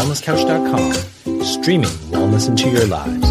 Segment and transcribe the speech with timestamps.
[0.00, 3.22] TheWellnessCouch.com, streaming wellness into your lives.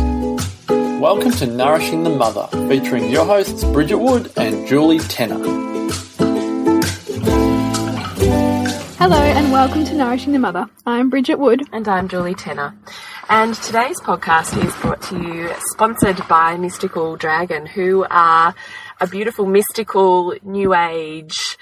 [1.01, 5.39] Welcome to Nourishing the Mother, featuring your hosts Bridget Wood and Julie Tenner.
[8.99, 10.69] Hello and welcome to Nourishing the Mother.
[10.85, 11.63] I'm Bridget Wood.
[11.71, 12.75] And I'm Julie Tenner.
[13.29, 18.53] And today's podcast is brought to you, sponsored by Mystical Dragon, who are
[19.01, 21.57] a beautiful, mystical, new age,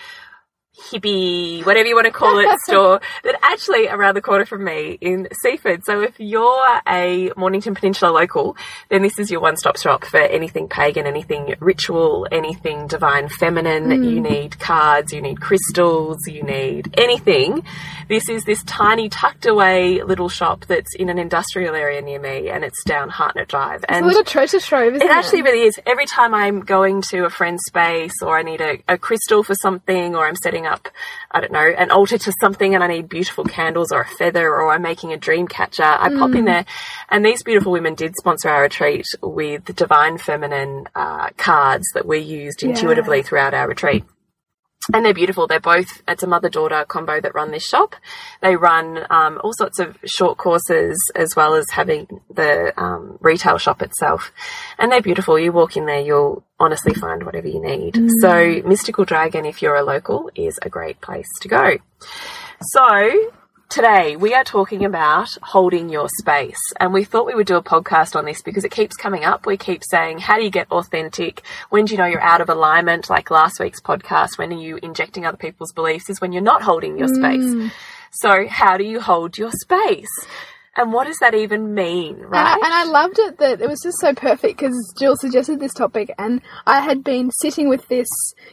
[0.91, 4.97] hippie, whatever you want to call it, store that actually around the corner from me
[5.01, 5.83] in Seaford.
[5.85, 8.57] So if you're a Mornington Peninsula local,
[8.89, 13.91] then this is your one-stop shop for anything pagan, anything ritual, anything divine feminine.
[14.03, 14.23] You hmm.
[14.23, 17.63] need cards, you need crystals, you need anything.
[18.07, 22.49] This is this tiny tucked away little shop that's in an industrial area near me
[22.49, 23.83] and it's down Hartnett Drive.
[23.83, 25.15] It's And a little treasure trove, isn't it it?
[25.15, 25.79] actually really is.
[25.85, 29.55] Every time I'm going to a friend's space or I need a, a crystal for
[29.55, 30.76] something or I'm setting up,
[31.31, 34.47] I don't know, an altar to something and I need beautiful candles or a feather
[34.47, 36.65] or I'm making a dream catcher, I pop in there.
[37.09, 42.19] And these beautiful women did sponsor our retreat with divine feminine uh, cards that we
[42.19, 44.03] used intuitively throughout our retreat.
[44.93, 45.47] And they're beautiful.
[45.47, 47.95] They're both, it's a mother daughter combo that run this shop.
[48.41, 53.57] They run um, all sorts of short courses as well as having the um, retail
[53.57, 54.31] shop itself.
[54.77, 55.37] And they're beautiful.
[55.37, 57.99] You walk in there, you'll honestly find whatever you need.
[58.21, 61.77] So, Mystical Dragon, if you're a local, is a great place to go.
[62.61, 63.31] So,
[63.69, 66.59] Today, we are talking about holding your space.
[66.79, 69.45] And we thought we would do a podcast on this because it keeps coming up.
[69.45, 71.41] We keep saying, how do you get authentic?
[71.69, 73.09] When do you know you're out of alignment?
[73.09, 76.09] Like last week's podcast, when are you injecting other people's beliefs?
[76.09, 77.43] Is when you're not holding your space.
[77.43, 77.71] Mm.
[78.09, 80.25] So, how do you hold your space?
[80.77, 82.47] And what does that even mean, And right?
[82.47, 85.73] I, and I loved it that it was just so perfect because Jill suggested this
[85.73, 88.07] topic, and I had been sitting with this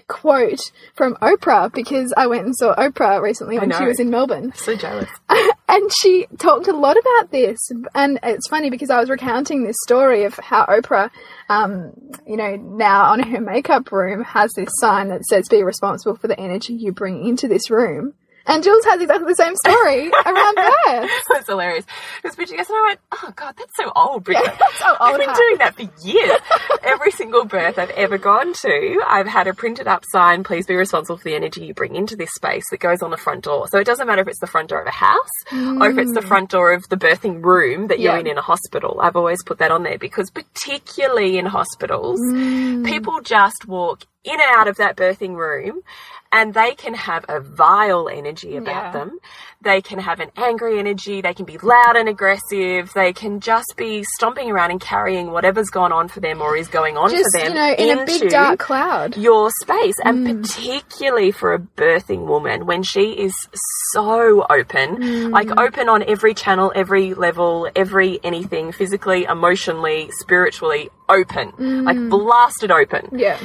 [0.09, 4.53] quote from Oprah because I went and saw Oprah recently when she was in Melbourne.
[4.57, 5.09] so jealous.
[5.69, 7.59] and she talked a lot about this
[7.95, 11.11] and it's funny because i was recounting this story of how oprah
[11.49, 11.93] um,
[12.27, 16.29] you know now on her makeup room has this sign that says be responsible for
[16.29, 18.15] the energy you bring into this room
[18.47, 20.55] and jules has exactly the same story around
[20.87, 21.87] birth That's hilarious.
[22.23, 24.53] Because Bridget goes, and I went, oh God, that's so old, Bridget.
[24.59, 26.41] that's so I've been doing that for years.
[26.83, 30.75] Every single birth I've ever gone to, I've had a printed up sign, please be
[30.75, 33.67] responsible for the energy you bring into this space that goes on the front door.
[33.69, 36.13] So it doesn't matter if it's the front door of a house or if it's
[36.13, 36.29] the mm.
[36.29, 38.21] front door of the birthing room that you're Yeah.
[38.21, 39.01] in in a hospital.
[39.01, 42.85] I've always put that on there because particularly in hospitals, mm.
[42.85, 45.83] people just walk in and out of that birthing room
[46.35, 48.91] and they can have a vile energy about Yeah.
[48.91, 49.19] them.
[49.63, 51.21] They can have an angry energy.
[51.21, 52.93] They can be loud and aggressive.
[52.93, 56.67] They can just be stomping around and carrying whatever's gone on for them or is
[56.67, 60.27] going on just for them you know in a big dark cloud your space and
[60.27, 60.43] mm.
[60.43, 63.33] particularly for a birthing woman when she is
[63.93, 65.31] so open mm.
[65.31, 71.53] like open on every channel every level every anything physically emotionally spiritually open
[71.85, 72.11] like mm.
[72.11, 73.39] blasted open yeah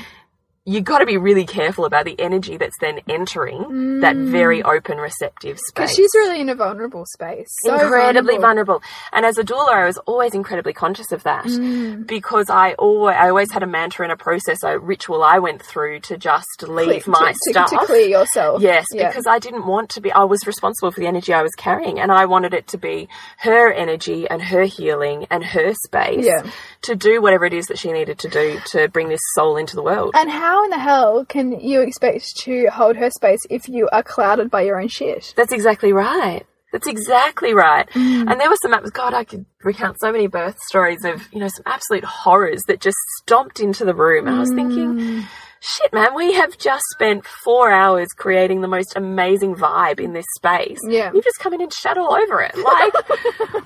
[0.71, 4.97] you got to be really careful about the energy that's then entering that very open
[4.97, 8.79] receptive space because she's really in a vulnerable space so incredibly vulnerable.
[8.79, 8.81] vulnerable.
[9.15, 12.05] And as a doula, I was always incredibly conscious of that Mm.
[12.05, 15.61] because I always, I always had a mantra and a process, a ritual I went
[15.63, 17.69] through to just leave Cle- my to, to- stuff.
[17.71, 19.07] to clear yourself Yes, yeah.
[19.07, 21.99] because I didn't want to be, I was responsible for the energy I was carrying
[21.99, 23.07] and I wanted it to be
[23.39, 26.43] her energy and her healing and her space Yeah.
[26.81, 29.75] To do whatever it is that she needed to do to bring this soul into
[29.75, 30.11] the world.
[30.15, 34.03] And how in the hell can you expect to hold her space if you are
[34.03, 35.33] clouded by your own shit?
[35.35, 36.45] That's exactly right.
[36.71, 37.89] That's exactly right.
[37.91, 38.29] Mm.
[38.31, 41.47] And there were some, God, I could recount so many birth stories of, you know,
[41.47, 44.27] some absolute horrors that just stomped into the room.
[44.27, 44.55] And I was Mm.
[44.55, 45.25] thinking,
[45.61, 50.25] shit, man, we have just spent four hours creating the most amazing vibe in this
[50.37, 50.79] space.
[50.87, 51.11] Yeah.
[51.13, 52.55] You just come in and shut all over it.
[52.57, 52.93] Like,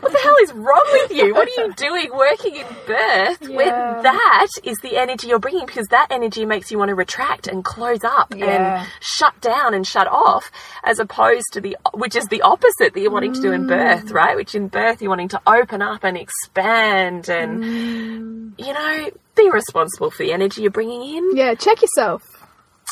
[0.02, 1.34] what the hell is wrong with you?
[1.34, 3.56] What are you doing working in birth Yeah.
[3.56, 5.66] when that is the energy you're bringing?
[5.66, 8.82] Because that energy makes you want to retract and close up Yeah.
[8.82, 10.52] and shut down and shut off,
[10.84, 14.06] as opposed to the, which is the opposite that you're wanting to do in birth,
[14.08, 14.14] Mm.
[14.14, 14.36] right?
[14.36, 18.66] Which in birth you're wanting to open up and expand and, Mm.
[18.66, 22.33] you know, be responsible for the energy you're bringing in Yeah, check yourself.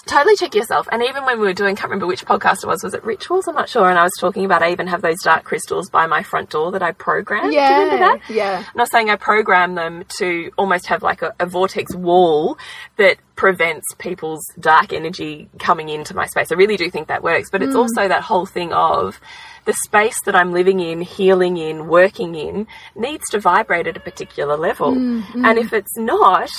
[0.05, 0.87] Totally check yourself.
[0.91, 3.47] And even when we were doing, can't remember which podcast it was, was it Rituals?
[3.47, 3.89] I'm not sure.
[3.89, 6.71] And I was talking about, I even have those dark crystals by my front door
[6.71, 7.51] that I programmed.
[7.51, 8.29] Do you remember Yeah, that?
[8.29, 8.57] yeah.
[8.57, 12.57] And I was saying I program them to almost have like a, a vortex wall
[12.97, 16.51] that prevents people's dark energy coming into my space.
[16.51, 17.49] I really do think that works.
[17.49, 17.79] But it's hmm.
[17.79, 19.19] also that whole thing of
[19.65, 23.99] the space that I'm living in, healing in, working in needs to vibrate at a
[23.99, 24.93] particular level.
[24.93, 25.45] Hmm, hmm.
[25.45, 26.49] And if it's not,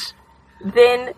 [0.65, 1.13] then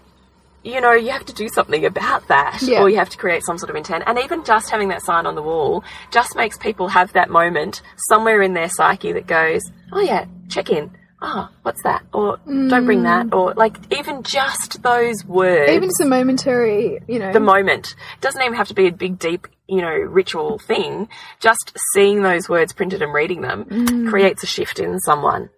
[0.64, 2.80] you know, you have to do something about that, Yeah.
[2.80, 4.04] or you have to create some sort of intent.
[4.06, 7.82] And even just having that sign on the wall just makes people have that moment
[8.08, 9.62] somewhere in their psyche that goes,
[9.92, 10.90] "Oh yeah, check in."
[11.26, 12.02] Oh, what's that?
[12.12, 13.28] Or don't bring that.
[13.28, 13.34] Mm.
[13.34, 17.32] Or like even just those words, Even just a momentary, you know.
[17.32, 21.08] the moment it doesn't even have to be a big, deep, you know, ritual thing.
[21.40, 24.10] Just seeing those words printed and reading them mm.
[24.10, 25.48] creates a shift in someone.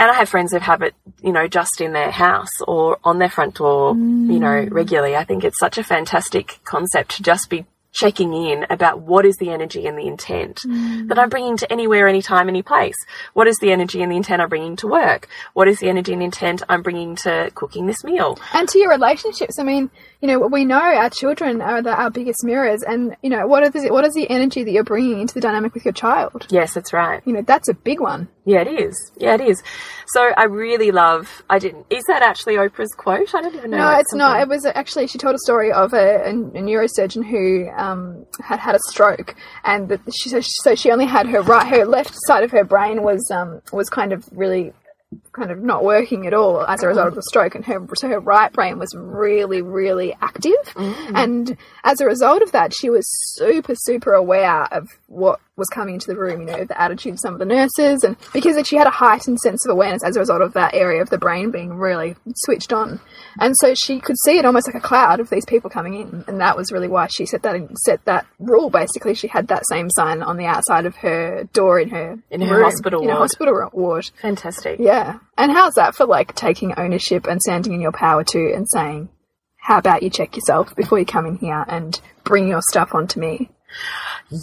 [0.00, 3.18] And I have friends that have it, you know, just in their house or on
[3.18, 4.72] their front door, you know, mm.
[4.72, 5.14] regularly.
[5.14, 9.36] I think it's such a fantastic concept to just be checking in about what is
[9.36, 11.06] the energy and the intent mm.
[11.08, 12.94] that I'm bringing to anywhere, anytime, any place.
[13.34, 15.28] What is the energy and the intent I'm bringing to work?
[15.52, 18.38] What is the energy and intent I'm bringing to cooking this meal?
[18.54, 19.58] and to your relationships.
[19.58, 19.90] I mean,
[20.20, 23.62] you know, we know our children are the, our biggest mirrors, and you know, what
[23.62, 26.46] is the, what is the energy that you're bringing into the dynamic with your child?
[26.50, 27.22] Yes, that's right.
[27.24, 28.28] You know, that's a big one.
[28.44, 29.12] Yeah, it is.
[29.16, 29.62] Yeah, it is.
[30.08, 31.42] So I really love.
[31.48, 31.86] I didn't.
[31.88, 33.34] Is that actually Oprah's quote?
[33.34, 33.78] I don't even know.
[33.78, 34.40] No, it's come not.
[34.40, 38.58] It was actually she told a story of a, a, a neurosurgeon who um, had
[38.58, 39.34] had a stroke,
[39.64, 42.50] and that she so she, so she only had her right, her left side of
[42.50, 44.74] her brain was um, was kind of really
[45.40, 48.08] kind of not working at all as a result of the stroke, and her so
[48.08, 51.12] her right brain was really really active, mm.
[51.14, 53.06] and as a result of that, she was
[53.36, 56.40] super super aware of what was coming into the room.
[56.40, 59.40] You know, the attitude of some of the nurses, and because she had a heightened
[59.40, 62.72] sense of awareness as a result of that area of the brain being really switched
[62.72, 63.00] on,
[63.38, 66.24] and so she could see it almost like a cloud of these people coming in,
[66.28, 68.68] and that was really why she set that set that rule.
[68.68, 72.42] Basically, she had that same sign on the outside of her door in her In
[72.42, 73.22] her room, hospital in her ward.
[73.22, 74.10] hospital ward.
[74.20, 74.78] fantastic.
[74.78, 75.18] Yeah.
[75.40, 79.08] And how's that for like taking ownership and standing in your power too and saying,
[79.56, 83.18] how about you check yourself before you come in here and bring your stuff onto
[83.18, 83.48] me?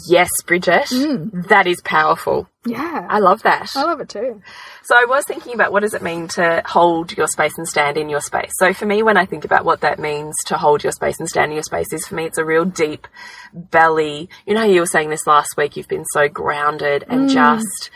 [0.08, 1.48] Yes, Bridget, mm.
[1.50, 2.50] that is powerful.
[2.66, 3.06] Yeah.
[3.10, 3.72] I love that.
[3.76, 4.42] I love it too.
[4.84, 7.98] So I was thinking about what does it mean to hold your space and stand
[7.98, 8.52] in your space.
[8.58, 11.30] So for me, when I think about what that means to hold your space and
[11.30, 13.08] stand in your space, is for me it's a real deep
[13.54, 14.30] belly.
[14.48, 15.78] You know, how you were saying this last week.
[15.78, 17.34] You've been so grounded and mm.
[17.34, 17.92] just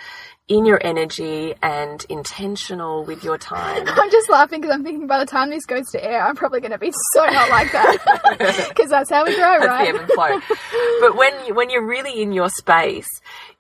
[0.52, 3.84] in your energy and intentional with your time.
[3.88, 6.60] I'm just laughing because I'm thinking by the time this goes to air, I'm probably
[6.60, 8.68] going to be so not like that.
[8.72, 9.94] Because that's how we grow, That's right?
[9.94, 10.58] the ebb and flow.
[11.00, 13.08] but when you, when you're really in your space,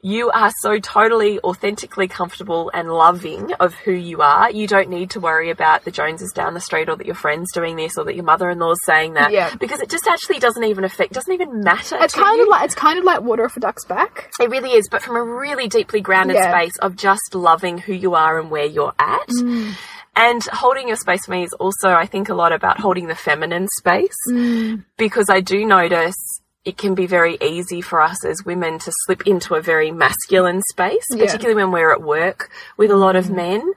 [0.04, 4.50] you are so totally authentically comfortable and loving of who you are.
[4.50, 7.52] You don't need to worry about the Joneses down the street or that your friend's
[7.54, 9.32] doing this or that your mother-in-law's saying that.
[9.32, 9.54] Yeah.
[9.60, 11.98] Because it just actually doesn't even affect, doesn't even matter.
[12.02, 12.44] It's kind you.
[12.44, 14.32] of like it's kind of like water off a duck's back.
[14.40, 16.52] It really is, but from a really deeply grounded Yeah.
[16.52, 19.28] space of just loving who you are and where you're at.
[19.30, 19.74] Mm.
[20.14, 23.16] And holding your space for me is also, I think, a lot about holding the
[23.16, 24.84] feminine space Mm.
[24.98, 26.16] because I do notice
[26.64, 30.62] it can be very easy for us as women to slip into a very masculine
[30.70, 31.18] space, Yeah.
[31.18, 31.26] Mm.
[31.26, 33.74] particularly when we're at work with a lot of men,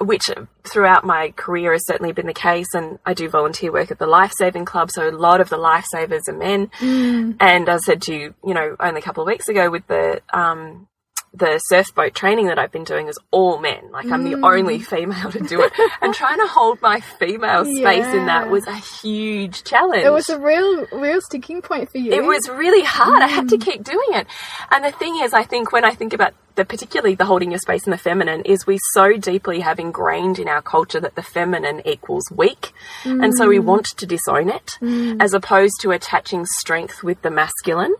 [0.00, 0.30] which
[0.64, 2.72] throughout my career has certainly been the case.
[2.74, 5.58] And I do volunteer work at the Life Saving Club, so a lot of the
[5.58, 6.68] lifesavers are men.
[6.80, 7.36] Mm.
[7.40, 10.22] And I said to you, you know, only a couple of weeks ago with the
[10.32, 10.88] um,
[11.34, 13.90] the surf boat training that I've been doing is all men.
[13.90, 14.48] Like I'm the mm.
[14.48, 18.66] only female to do it, and trying to hold my female space in that was
[18.66, 20.04] a huge challenge.
[20.04, 22.12] It was a real, real sticking point for you.
[22.12, 23.22] It was really hard.
[23.22, 23.64] I had to mm.
[23.64, 24.26] keep doing it.
[24.70, 27.58] And the thing is, I think when I think about the particularly the holding your
[27.58, 31.22] space and the feminine is we so deeply have ingrained in our culture that the
[31.22, 32.72] feminine equals weak.
[33.04, 33.64] And so we mm.
[33.64, 34.78] want to disown it
[35.20, 37.96] as opposed to attaching strength with the masculine.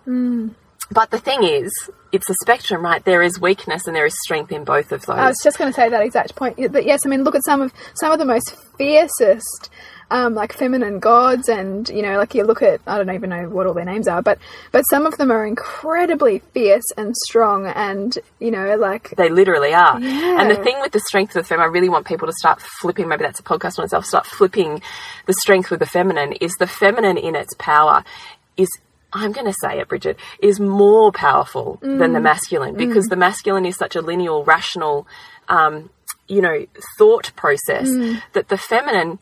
[0.90, 1.72] But the thing is,
[2.12, 3.04] it's a spectrum, right?
[3.04, 5.16] There is weakness and there is strength in both of those.
[5.16, 6.56] I was just going to say that exact point.
[6.72, 9.70] But yes, I mean, look at some of some of the most fiercest,
[10.10, 13.48] um, like feminine gods, and you know, like you look at I don't even know
[13.48, 14.38] what all their names are, but
[14.72, 19.72] but some of them are incredibly fierce and strong, and you know, like They literally
[19.72, 19.98] are.
[19.98, 20.40] Yeah.
[20.40, 22.60] And the thing with the strength of the feminine, I really want people to start
[22.60, 24.82] flipping, maybe that's a podcast on itself, start flipping
[25.26, 28.04] the strength with the feminine, is the feminine in its power
[28.56, 28.68] is
[29.14, 32.22] I'm going to say it, Bridget, is more powerful than the mm.
[32.22, 33.10] masculine because mm.
[33.10, 35.06] the masculine is such a lineal, rational,
[35.48, 35.90] um,
[36.26, 36.66] you know,
[36.98, 38.20] thought process mm.
[38.32, 39.18] that the feminine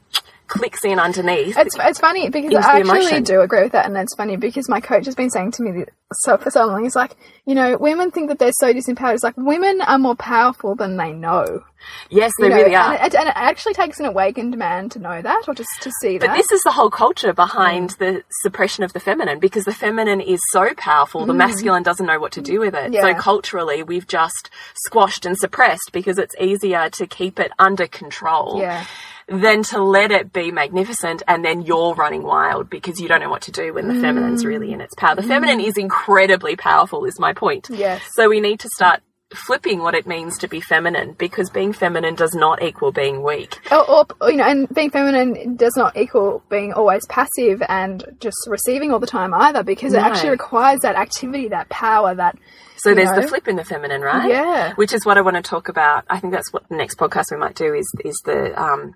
[0.53, 1.57] clicks in underneath.
[1.57, 4.81] It's, it's funny because I actually do agree with that, and it's funny because my
[4.81, 6.83] coach has been saying to me so for so long.
[6.83, 7.17] He's like,
[7.47, 9.15] you know, women think that they're so disempowered.
[9.15, 11.65] It's like women are more powerful than they know.
[12.11, 12.95] yes, they You know, really are.
[12.95, 15.91] And it, and it actually takes an awakened man to know that, or just to
[16.03, 16.33] see But that.
[16.33, 17.99] But this is the whole culture behind mm.
[17.99, 21.39] the suppression of the feminine because the feminine is so powerful, the mm.
[21.39, 22.93] masculine doesn't know what to do with it.
[22.93, 24.51] So culturally, we've just
[24.85, 28.85] squashed and suppressed because it's easier to keep it under control Yeah.
[29.29, 33.31] Than to let it be magnificent and then you're running wild because you don't know
[33.31, 35.15] what to do when the feminine's really in its power.
[35.15, 35.29] The mm.
[35.29, 37.69] feminine is incredibly powerful, is my point.
[37.71, 38.03] Yes.
[38.15, 39.01] So we need to start
[39.35, 43.59] flipping what it means to be feminine because being feminine does not equal being weak.
[43.73, 48.37] or, or you know, and being feminine does not equal being always passive and just
[48.47, 52.37] receiving all the time either, because it actually requires that activity, that power, that
[52.83, 53.21] So you there's know?
[53.23, 54.29] the flip in the feminine, right?
[54.29, 54.75] Yeah.
[54.75, 56.05] Which is what I want to talk about.
[56.11, 58.95] I think that's what the next podcast we might do is is the um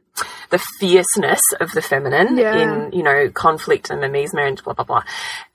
[0.50, 2.56] the fierceness of the feminine Yeah.
[2.56, 5.02] in you know conflict and mimesis and blah blah blah.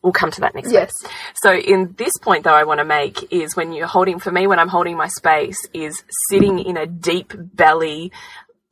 [0.02, 0.92] We'll come to that next Yes.
[1.04, 1.12] week.
[1.44, 4.48] So in this point though I want to make is when you're holding for me
[4.48, 8.12] when I'm holding my space is sitting in a deep belly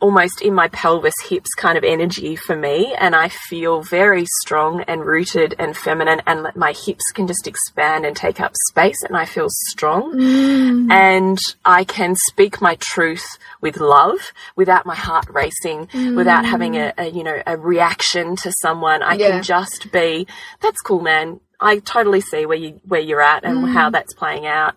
[0.02, 4.82] almost in my pelvis hips kind of energy for me and I feel very strong
[4.88, 9.04] and rooted and feminine and let- my hips can just expand and take up space
[9.04, 10.14] and I feel strong.
[10.14, 10.92] Mm.
[10.92, 16.94] And I can speak my truth with love without my heart racing without having a,
[16.98, 19.04] a you know a reaction to someone.
[19.04, 19.32] I Yeah.
[19.32, 20.28] can just be
[20.62, 21.42] that's cool man.
[21.60, 23.74] I totally see where you where you're at and mm.
[23.74, 24.76] how that's playing out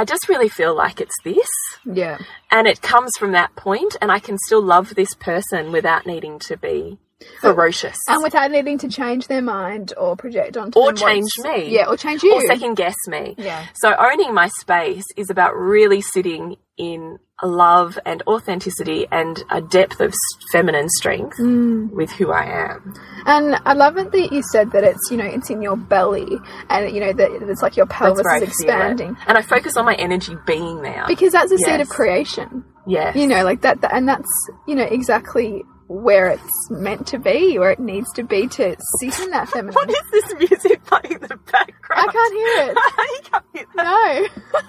[0.00, 1.48] I just really feel like it's this
[1.84, 2.16] yeah.
[2.50, 6.38] and it comes from that point and i can still love this person without needing
[6.48, 6.96] to be
[7.42, 11.86] ferocious And without needing to change their mind or project onto or change me Yeah,
[11.90, 12.32] or change you.
[12.34, 13.66] or second guess me Yeah.
[13.74, 20.00] so owning my space is about really sitting in love and authenticity and a depth
[20.00, 20.12] of
[20.52, 21.90] feminine strength Mm.
[21.90, 22.94] with who i am
[23.26, 26.38] And I love it that you said that it's, you know, it's in your belly
[26.70, 28.48] and, you know, that it's like your pelvis is I feel it.
[28.48, 29.16] expanding.
[29.26, 32.64] and i focus on my energy being there Because that's the seed of creation.
[32.86, 34.30] yes You know, like that, that, and that's,
[34.66, 39.18] you know, exactly where it's meant to be, where it needs to be to sit
[39.18, 39.74] in that feminine.
[39.74, 42.76] what is this music playing in the background I can't hear it.
[43.24, 44.30] you can't hear that.
[44.54, 44.60] No.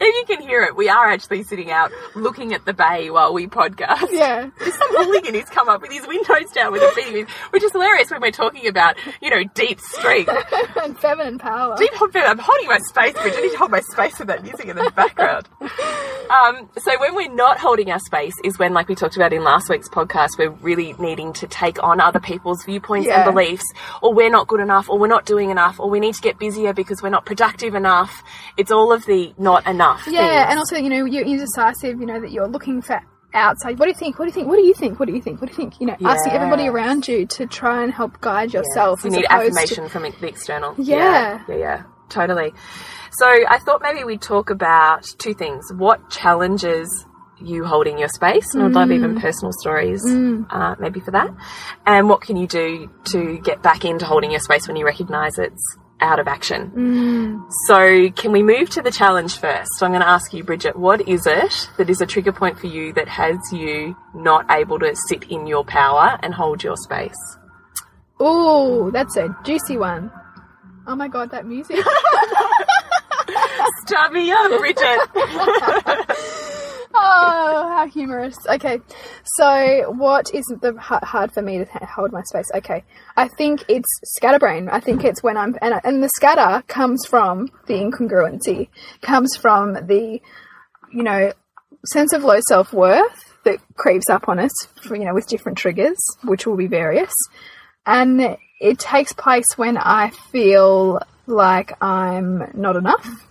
[0.06, 3.34] if you can hear it, we are actually sitting out looking at the bay while
[3.34, 4.08] we podcast.
[4.10, 4.48] yeah.
[4.58, 8.10] Some hooligan who's come up with his windows down with a beam, which is hilarious
[8.10, 10.32] when we're talking about, you know, deep strength.
[10.82, 11.76] and feminine power.
[11.76, 13.36] Deep hot I'm holding my space, Bridget.
[13.36, 15.48] I need to hold my space with that music in the background.
[15.60, 19.44] Um, so when we're not holding our space is when, like we talked about in
[19.44, 23.24] last week's podcast, we're really needing to take on other people's viewpoints Yeah.
[23.24, 23.64] and beliefs,
[24.02, 26.38] or we're not good enough, or we're not doing enough, or we need to get
[26.38, 28.22] busier because we're not productive enough.
[28.56, 30.06] It's all of the not enough.
[30.06, 30.50] Yeah, things.
[30.50, 33.00] and also, you know, you're indecisive, you know, that you're looking for
[33.34, 33.78] outside.
[33.78, 34.18] What do you think?
[34.18, 34.48] What do you think?
[34.48, 34.98] What do you think?
[34.98, 35.40] What do you think?
[35.40, 35.80] What do you think?
[35.80, 39.04] You know, asking everybody around you to try and help guide yourself.
[39.04, 40.74] You need opposed to- affirmation from the external.
[40.78, 41.40] Yeah.
[41.48, 41.54] yeah.
[41.56, 42.52] Yeah, totally.
[43.12, 45.70] So I thought maybe we'd talk about two things.
[45.74, 46.88] What challenges
[47.40, 48.54] you holding your space?
[48.54, 48.94] And I'd love Mm.
[48.94, 50.02] even personal stories,
[50.50, 51.30] uh, maybe for that.
[51.86, 55.38] And what can you do to get back into holding your space when you recognize
[55.38, 56.70] it's out of action?
[56.76, 57.42] Mm.
[57.66, 59.70] So can we move to the challenge first?
[59.76, 62.58] So I'm going to ask you, Bridget, what is it that is a trigger point
[62.58, 66.76] for you that has you not able to sit in your power and hold your
[66.76, 67.16] space?
[68.18, 70.10] Oh, that's a juicy one.
[70.86, 71.76] Oh my god, that music.
[73.86, 75.00] Start me up, Bridget.
[77.06, 78.36] oh, how humorous.
[78.48, 78.80] Okay,
[79.36, 82.50] so what is the hard for me to hold my space?
[82.54, 82.84] Okay,
[83.16, 84.68] I think it's scatterbrain.
[84.68, 88.68] I think it's when I'm and, and the scatter comes from the incongruency,
[89.02, 90.20] comes from the
[90.92, 91.32] you know
[91.86, 95.56] sense of low self worth that creeps up on us, for, you know, with different
[95.56, 97.12] triggers, which will be various,
[97.86, 103.26] and it takes place when I feel like I'm not enough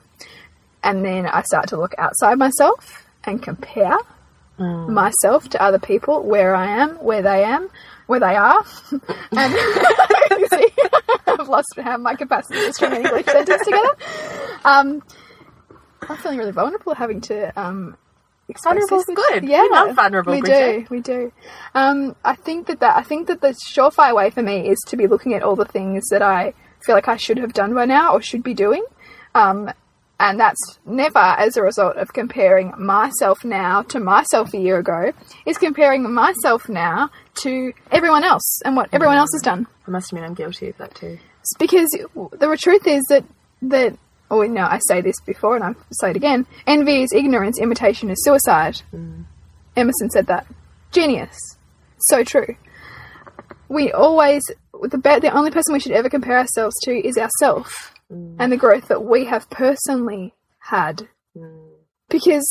[0.84, 3.98] and then I start to look outside myself and compare
[4.58, 7.70] myself to other people, where I am, where they am,
[8.08, 8.64] where they are,
[9.32, 9.54] and
[10.50, 10.68] see,
[11.28, 11.68] I've lost
[12.00, 13.90] my capacity to string an English sentence together.
[14.64, 15.04] Um,
[16.08, 17.98] I'm feeling really vulnerable having to um,
[18.48, 19.16] express Vulnerable's this.
[19.16, 19.44] good.
[19.44, 20.82] We Yeah, love vulnerable, We Bridget.
[20.82, 21.32] do, we do.
[21.74, 24.96] Um, I think that that I think that the surefire way for me is to
[24.98, 26.54] be looking at all the things that I
[26.86, 28.86] feel like I should have done by now or should be doing.
[29.34, 29.72] Um,
[30.20, 35.12] and that's never as a result of comparing myself now to myself a year ago.
[35.46, 37.10] It's comparing myself now
[37.42, 39.68] to everyone else and what everyone else has done.
[39.88, 41.20] I must admit, I'm guilty of that too.
[41.42, 43.26] It's because the truth is that
[43.64, 43.98] that
[44.32, 46.46] oh no, I say this before and I say it again.
[46.66, 48.82] Envy is ignorance, imitation is suicide.
[48.94, 49.26] Mm.
[49.76, 50.48] Emerson said that.
[50.92, 51.38] Genius.
[52.00, 52.56] So true.
[53.68, 54.44] We always
[54.82, 58.88] the the only person we should ever compare ourselves to is ourself and the growth
[58.88, 61.08] that we have personally had.
[62.10, 62.48] Because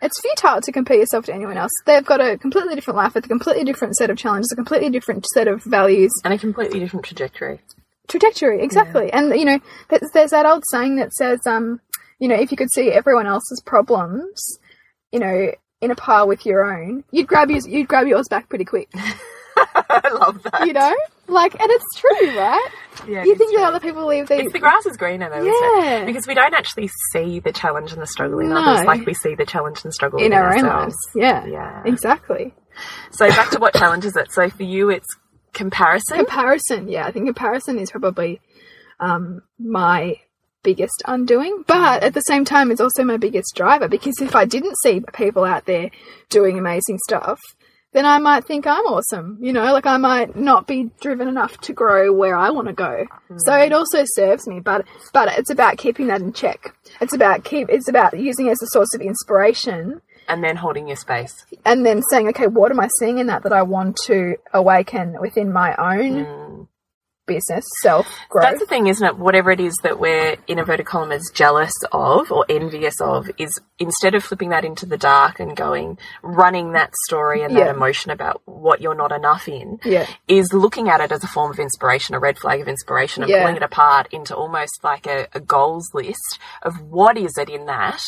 [0.00, 1.72] it's futile to compare yourself to anyone else.
[1.86, 4.90] They've got a completely different life with a completely different set of challenges, a completely
[4.90, 7.60] different set of values, And a completely different trajectory.
[8.08, 9.58] trajectory exactly and you know
[9.88, 11.80] there's, there's that old saying that says um
[12.18, 14.58] you know if you could see everyone else's problems
[15.10, 18.46] you know in a pile with your own you'd grab yours you'd grab yours back
[18.50, 18.90] pretty quick
[19.88, 20.66] I love that.
[20.66, 20.94] you know
[21.26, 22.68] like and it's true right
[23.08, 26.04] Yeah, you think that other people leave these It's the grass is greener though, Yeah.
[26.04, 28.56] Because we don't actually see the challenge and the struggle in No.
[28.58, 30.96] others like we see the challenge and struggle in our own ourselves.
[30.96, 31.82] lives yeah Yeah.
[31.84, 32.54] exactly
[33.10, 34.32] So back to what challenge is it?
[34.32, 35.08] So for you it's
[35.52, 36.16] comparison.
[36.18, 38.40] comparison yeah i think comparison is probably
[39.00, 40.16] um my
[40.64, 44.44] biggest undoing but at the same time it's also my biggest driver because if i
[44.44, 45.90] didn't see people out there
[46.30, 47.38] doing amazing stuff
[47.94, 51.56] then i might think i'm awesome you know like i might not be driven enough
[51.58, 53.06] to grow where i want to go.
[53.38, 53.76] So it mm.
[53.76, 56.74] also serves me but but it's about keeping that in check.
[57.00, 60.00] It's about keep it's about using it as a source of inspiration.
[60.26, 61.44] And then holding your space.
[61.66, 65.20] and then saying, okay, what am I seeing in that that I want to awaken
[65.20, 66.43] within my own mm.
[67.26, 68.44] Business, self growth?
[68.44, 69.16] That's the thing, isn't it?
[69.18, 74.14] Whatever it is that we're in inverted commas jealous of or envious of is instead
[74.14, 77.64] of flipping that into the dark and going running that story and Yeah.
[77.64, 80.06] that emotion about what you're not enough in, Yeah.
[80.28, 83.30] is looking at it as a form of inspiration, a red flag of inspiration, and
[83.30, 83.40] Yeah.
[83.42, 87.66] pulling it apart into almost like a, a goals list of what is it in
[87.66, 88.00] that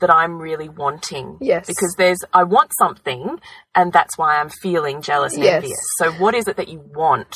[0.00, 1.38] that I'm really wanting.
[1.40, 1.66] Yes.
[1.66, 3.38] Because there's I want something
[3.74, 5.54] and that's why I'm feeling jealous and Yes.
[5.54, 5.78] envious.
[5.98, 7.34] So what is it that you want?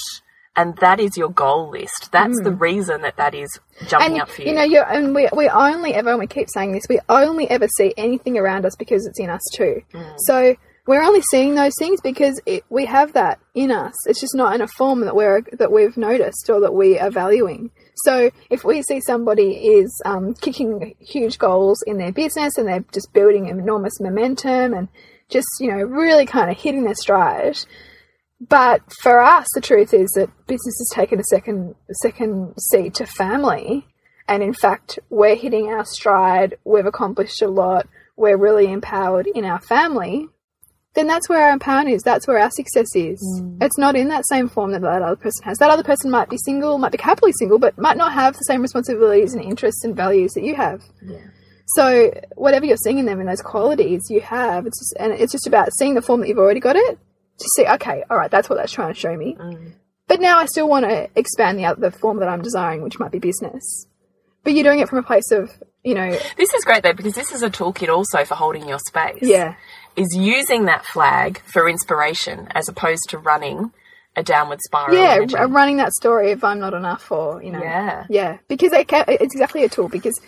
[0.56, 2.10] And that is your goal list.
[2.10, 3.48] That's the reason that that is
[3.86, 4.12] jumping Mm.
[4.14, 4.48] and up for you.
[4.48, 7.48] you know, you're, and we we only ever, and we keep saying this, we only
[7.48, 9.80] ever see anything around us because it's in us too.
[9.94, 10.14] Mm.
[10.26, 13.94] So we're only seeing those things because it, we have that in us.
[14.08, 17.10] It's just not in a form that we're that we've noticed or that we are
[17.10, 17.70] valuing.
[18.04, 22.84] So if we see somebody is um, kicking huge goals in their business and they're
[22.92, 24.88] just building enormous momentum and
[25.28, 27.58] just you know really kind of hitting their stride,
[28.40, 33.06] but for us, the truth is that business has taken a second second seat to
[33.06, 33.86] family,
[34.28, 36.56] and in fact, we're hitting our stride.
[36.64, 37.86] We've accomplished a lot.
[38.16, 40.28] We're really empowered in our family.
[40.94, 42.02] Then that's where our empowerment is.
[42.02, 43.22] That's where our success is.
[43.40, 43.62] Mm.
[43.62, 45.58] It's not in that same form that that other person has.
[45.58, 48.44] That other person might be single, might be happily single, but might not have the
[48.44, 50.82] same responsibilities and interests and values that you have.
[51.76, 55.30] So whatever you're seeing in them and those qualities you have, it's just, and it's
[55.30, 56.98] just about seeing the form that you've already got it
[57.40, 59.36] to see, okay, all right, that's what that's trying to show me.
[59.38, 59.72] Mm.
[60.06, 62.98] But now I still want to expand the other the form that I'm desiring, which
[62.98, 63.86] might be business.
[64.42, 65.50] But you're doing it from a place of,
[65.84, 68.78] you know, this is great though because this is a toolkit also for holding your
[68.78, 69.18] space.
[69.22, 69.54] yeah,
[69.96, 73.70] Is using that flag for inspiration as opposed to running
[74.16, 74.96] a downward spiral.
[74.96, 78.06] yeah, running that story if I'm not enough or, you know, Yeah.
[78.08, 80.18] yeah, because it ca it's exactly a tool because,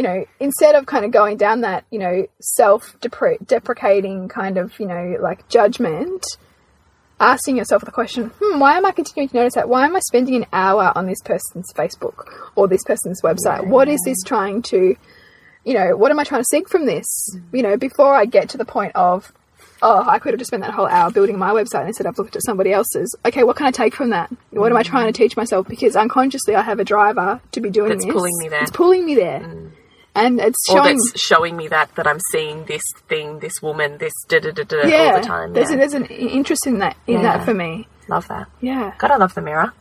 [0.00, 4.72] you know, instead of kind of going down that, you know, self deprecating kind of,
[4.80, 6.24] you know, like judgment,
[7.20, 9.68] asking yourself the question, hmm, why am I continuing to notice that?
[9.68, 13.66] Why am I spending an hour on this person's Facebook or this person's website?
[13.66, 14.96] What is this trying to,
[15.66, 17.06] you know, what am I trying to seek from this?
[17.36, 17.42] Mm.
[17.52, 19.30] You know, before I get to the point of,
[19.82, 22.36] oh, I could have just spent that whole hour building my website instead I've looked
[22.36, 23.14] at somebody else's.
[23.26, 24.30] Okay, what can I take from that?
[24.48, 24.86] What am I mm.
[24.86, 25.68] trying to teach myself?
[25.68, 28.14] Because unconsciously I have a driver to be doing That's this.
[28.14, 28.62] pulling me there.
[28.62, 29.40] It's pulling me there.
[29.40, 29.72] Mm.
[30.14, 33.98] And it's or showing that's showing me that that I'm seeing this thing, this woman,
[33.98, 35.52] this da da da da yeah, all the time.
[35.52, 35.76] There's, yeah.
[35.76, 37.22] there's an interest in that in Yeah.
[37.38, 37.86] that for me.
[38.08, 38.48] Love that.
[38.60, 38.92] Yeah.
[38.98, 39.72] God, I love the mirror.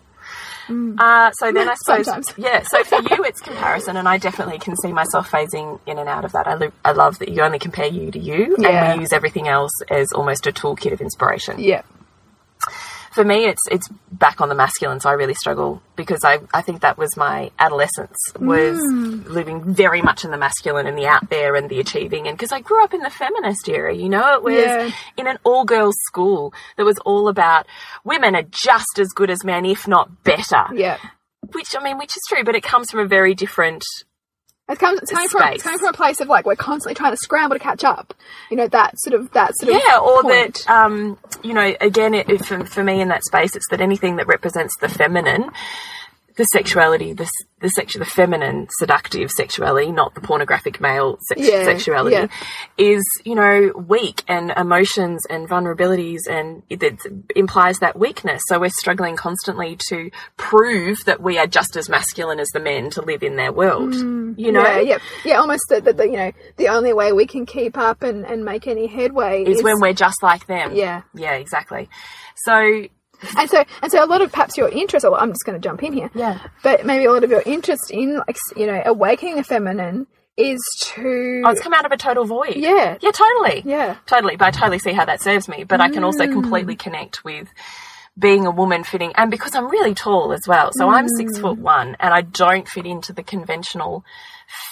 [0.69, 2.23] Uh, so then I suppose, Mm.
[2.23, 2.33] Sometimes.
[2.37, 2.61] yeah.
[2.61, 6.25] So for you, it's comparison, and I definitely can see myself phasing in and out
[6.25, 6.47] of that.
[6.47, 8.91] I, lo- I love that you only compare you to you, Yeah.
[8.91, 11.57] and we use everything else as almost a toolkit of inspiration.
[11.59, 11.81] Yeah.
[13.19, 16.61] For me, it's it's back on the masculine, so I really struggle because I, I
[16.61, 19.27] think that was my adolescence was Mm.
[19.27, 22.53] living very much in the masculine and the out there and the achieving, and because
[22.53, 24.89] I grew up in the feminist era, you know, it was Yeah.
[25.17, 27.65] in an all girls school that was all about
[28.05, 30.67] women are just as good as men, if not better.
[30.73, 30.97] Yeah.
[31.51, 33.83] Which I mean, which is true, but it comes from a very different.
[34.69, 37.11] It comes, it's coming from it's coming from a place of like we're constantly trying
[37.13, 38.13] to scramble to catch up.
[38.51, 40.63] You know that sort of that sort of Yeah, or point.
[40.67, 43.81] that um, you know, again, it, it, for, for me in that space, it's that
[43.81, 45.49] anything that represents the feminine.
[46.39, 51.65] The sexuality, the, the sexual, the feminine, seductive sexuality, not the pornographic male sex- Yeah,
[51.65, 52.27] sexuality, yeah.
[52.77, 57.01] is, you know, weak and emotions and vulnerabilities and it, it
[57.35, 58.41] implies that weakness.
[58.47, 62.89] So we're struggling constantly to prove that we are just as masculine as the men
[62.91, 63.91] to live in their world.
[63.91, 64.35] Mm.
[64.39, 64.63] you know?
[64.63, 65.39] yeah, yeah, yeah.
[65.39, 68.87] Almost that, you know the only way we can keep up and, and make any
[68.87, 70.73] headway Is when we're just like them.
[70.73, 71.01] Yeah.
[71.13, 71.89] Yeah, exactly.
[72.45, 72.87] So
[73.37, 75.03] and so and so a lot of perhaps your interest.
[75.03, 76.09] Well, I'm just going to jump in here.
[76.13, 76.39] Yeah.
[76.63, 80.59] But maybe a lot of your interest in like you know awakening the feminine is
[80.81, 82.55] to Oh, it's come out of a total void.
[82.55, 82.97] Yeah.
[83.01, 83.61] Yeah, totally.
[83.65, 83.97] Yeah.
[84.05, 84.37] Totally.
[84.37, 85.65] But I totally see how that serves me.
[85.65, 86.31] But I can also mm.
[86.31, 87.49] completely connect with
[88.19, 90.71] being a woman fitting and because I'm really tall as well.
[90.73, 94.03] So I'm six foot one and I don't fit into the conventional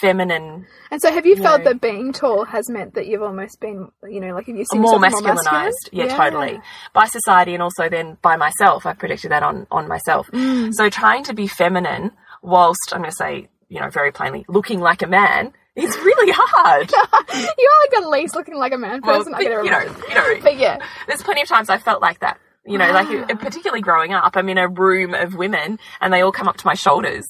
[0.00, 1.70] feminine And so have you felt know.
[1.70, 4.80] that being tall has meant that you've almost been you know like have you seen
[4.80, 5.44] more masculinized.
[5.44, 5.72] masculine?
[5.92, 6.60] yeah, totally.
[6.92, 8.86] By society and also then by myself.
[8.86, 10.28] I've predicted that on, on myself.
[10.32, 10.74] Mm.
[10.74, 12.10] So trying to be feminine
[12.42, 16.32] whilst I'm going to say, you know, very plainly, looking like a man is really
[16.36, 16.90] hard.
[17.58, 19.70] You're like the least looking like a man Well, person I but, can ever you
[19.70, 22.38] know, you know, But yeah, there's plenty of times I felt like that.
[22.66, 23.34] You know, like ah.
[23.36, 26.66] particularly growing up, I'm in a room of women and they all come up to
[26.66, 27.26] my shoulders.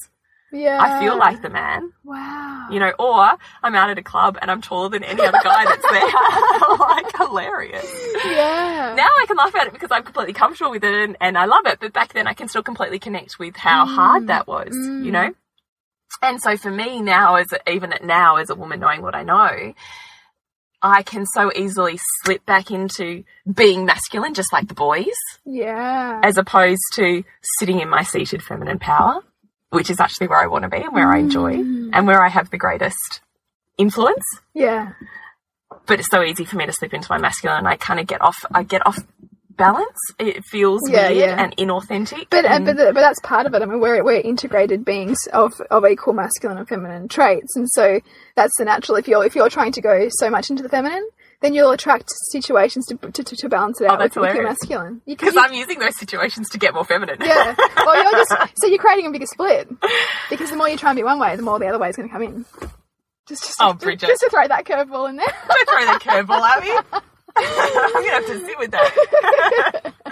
[0.53, 0.79] yeah.
[0.81, 2.69] I feel like the man, wow.
[2.73, 5.64] you know, or I'm out at a club and I'm taller than any other guy
[5.64, 6.77] that's there.
[6.79, 7.88] like hilarious.
[8.25, 8.95] Yeah.
[8.97, 11.45] Now I can laugh at it because I'm completely comfortable with it and, and I
[11.45, 11.79] love it.
[11.81, 13.95] But back then I can still completely connect with how mm.
[13.95, 15.12] hard that was, you mm.
[15.12, 15.35] know?
[16.23, 19.23] And so for me now, as even at now as a woman knowing what I
[19.23, 19.75] know,
[20.83, 25.07] I can so easily slip back into being masculine, just like the boys,
[25.45, 26.21] yeah.
[26.23, 27.25] as opposed to
[27.59, 29.21] sitting in my seated feminine power,
[29.71, 31.91] which is actually where I want to be and where I enjoy mm.
[31.93, 33.21] and where I have the greatest
[33.77, 34.25] influence.
[34.55, 34.93] yeah.
[35.87, 37.59] But it's so easy for me to slip into my masculine.
[37.59, 38.45] And I kind of get off.
[38.53, 38.99] I get off
[39.59, 39.99] balance.
[40.18, 41.42] It feels Yeah, weird yeah.
[41.44, 42.29] and inauthentic.
[42.31, 43.61] But, uh, and- but, the, but that's part of it.
[43.61, 48.01] I mean, we're, we're integrated beings of, of equal masculine and feminine traits, and so
[48.37, 48.97] that's the natural.
[48.97, 51.07] If you're if you're trying to go so much into the feminine,
[51.40, 54.44] then you'll attract situations to to, to, to balance it out Oh, with, with your
[54.44, 55.03] masculine.
[55.07, 57.18] Because you- I'm using those situations to get more feminine.
[57.21, 57.55] yeah.
[57.77, 59.68] Well, you're just so you're creating a bigger split
[60.31, 61.97] because the more you try and be one way, the more the other way is
[61.97, 62.44] going to come in.
[63.29, 64.07] Just, just, Oh, just, Bridget.
[64.07, 65.27] just to throw that curveball in there.
[65.27, 66.99] Don't throw that curveball at me.
[67.37, 69.95] I'm gonna have to sit with that.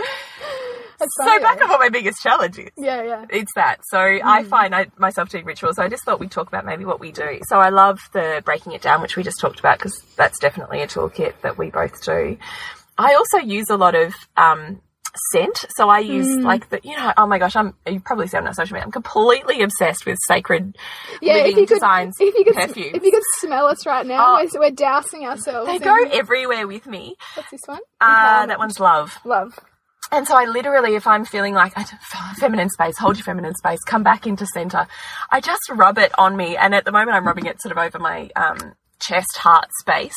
[0.99, 1.65] So funny, back though.
[1.65, 2.71] on what my biggest challenge is.
[2.77, 3.25] Yeah, yeah.
[3.31, 3.81] It's that.
[3.85, 5.79] So I find I, myself doing rituals.
[5.79, 7.41] I just thought we'd talk about maybe what we do.
[7.49, 10.83] So I love the breaking it down, which we just talked about, because that's definitely
[10.83, 12.39] a toolkit that we both do.
[12.99, 14.81] I also use a lot of um,
[15.33, 15.65] scent.
[15.77, 18.45] So I use like the, you know, oh my gosh, I'm, you probably see I'm
[18.45, 18.85] not social media.
[18.85, 20.77] I'm completely obsessed with sacred
[21.21, 22.95] Yeah, living if you could, designs, if you could, perfumes.
[22.97, 24.49] if you could smell us right now, Oh.
[24.55, 25.71] we're, we're dousing ourselves.
[25.71, 27.17] they go everywhere with me.
[27.35, 27.81] What's this one?
[28.01, 29.19] Uh, that one's love.
[29.25, 29.59] love.
[30.13, 31.85] And so I literally, if I'm feeling like I
[32.39, 34.87] feminine space, hold your feminine space, come back into center.
[35.33, 37.79] I just rub it on me, and at the moment I'm rubbing it sort of
[37.79, 40.15] over my um, chest, heart space,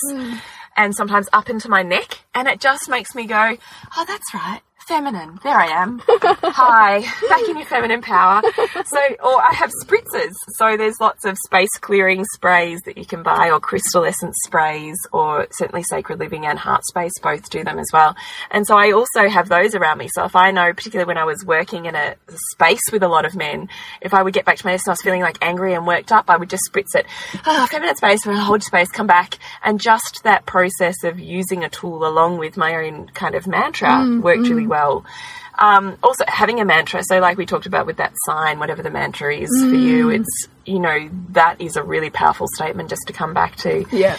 [0.78, 3.58] and sometimes up into my neck, and it just makes me go,
[3.98, 4.62] oh, that's right.
[4.90, 5.40] Feminine.
[5.44, 6.02] There I am.
[6.04, 7.02] Hi.
[7.30, 8.42] Back in your feminine power.
[8.88, 10.34] So, or I have spritzers.
[10.56, 14.98] So there's lots of space clearing sprays that you can buy or crystal essence sprays
[15.14, 18.16] or certainly sacred living and heart space both do them as well.
[18.50, 20.10] And so I also have those around me.
[20.12, 22.16] So if I know, particularly when I was working in a
[22.54, 23.70] space with a lot of men,
[24.02, 25.86] if I would get back to my desk and I was feeling like angry and
[25.86, 27.06] worked up, I would just spritz it.
[27.46, 29.38] Ah, feminine space, hold space, come back.
[29.64, 34.20] And just that process of using a tool along with my own kind of mantra
[34.20, 34.79] worked really well.
[35.58, 37.04] Um, also having a mantra.
[37.04, 40.20] So like we talked about with that sign, whatever the mantra is for you, mm.
[40.20, 44.18] it's, you know, that is a really powerful statement just to come back to Yeah.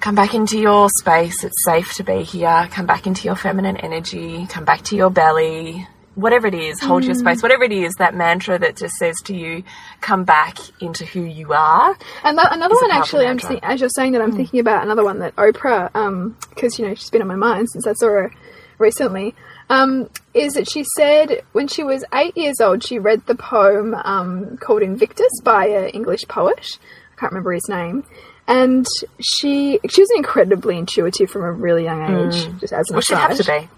[0.00, 1.42] come back into your space.
[1.42, 2.68] It's safe to be here.
[2.70, 4.46] Come back into your feminine energy.
[4.50, 5.88] Come back to your belly.
[6.16, 7.20] Whatever it is, hold your mm.
[7.20, 7.42] space.
[7.42, 9.64] Whatever it is, that mantra that just says to you,
[10.02, 11.96] come back into who you are.
[12.22, 14.36] And that, another one, actually, I'm just as you're saying that, I'm mm.
[14.36, 17.70] thinking about another one that Oprah, um, because you know she's been on my mind
[17.70, 18.30] since I saw her
[18.76, 19.34] recently.
[19.72, 23.94] Um, is that she said when she was eight years old, she read the poem
[23.94, 26.78] um, called Invictus by an English poet.
[27.16, 28.04] I can't remember his name.
[28.46, 28.86] And
[29.20, 33.14] she she was incredibly intuitive from a really young age, just as an Well, she'd
[33.16, 33.68] have to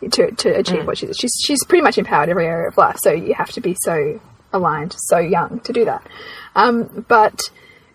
[0.00, 0.08] be.
[0.08, 2.96] to, to achieve what she's she's she's pretty much empowered every area of life.
[3.02, 4.20] So you have to be so
[4.54, 6.06] aligned, so young to do that.
[6.54, 7.40] Um, but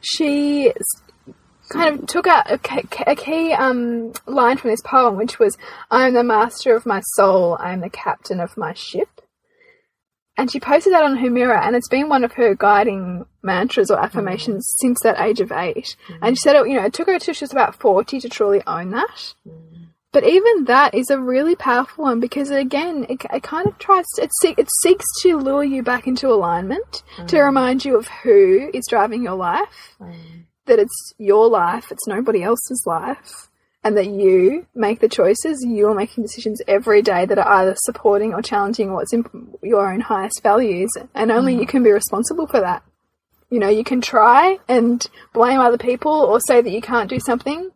[0.01, 0.73] she
[1.69, 5.57] kind of took out a, key- a key um, line from this poem, which was,
[5.91, 7.57] "I am the master of my soul.
[7.59, 9.09] I am the captain of my ship."
[10.39, 13.89] And she posted that on her mirror, and it's been one of her guiding mantras
[13.89, 14.81] or affirmations mm.
[14.81, 16.19] since that age of 8 mm.
[16.21, 18.29] And she said, it, you know, it took her till she was about forty to
[18.29, 19.33] truly own that.
[19.47, 19.87] Mm.
[20.13, 24.05] But even that is a really powerful one because again, it, it kind of tries,
[24.17, 28.71] it, se- it seeks to lure you back into alignment, to remind you of who
[28.73, 29.95] is driving your life,
[30.67, 33.49] that it's your life, it's nobody else's life,
[33.83, 38.33] and that you make the choices, you're making decisions every day that are either supporting
[38.33, 39.25] or challenging what's in
[39.63, 41.69] your own highest values, and only you mm.
[41.69, 42.83] can be responsible for that.
[43.49, 47.19] You know, you can try and blame other people or say that you can't do
[47.19, 47.71] something,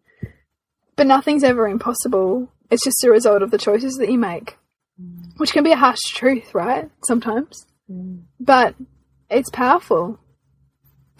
[0.96, 2.52] but nothing's ever impossible.
[2.70, 4.58] It's just a result of the choices that you make,
[5.02, 5.32] mm.
[5.38, 6.90] which can be a harsh truth, right?
[7.06, 7.66] Sometimes.
[7.90, 8.24] Mm.
[8.40, 8.76] But
[9.30, 10.20] it's powerful